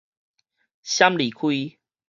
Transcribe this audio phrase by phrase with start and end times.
[0.83, 1.77] 閃離開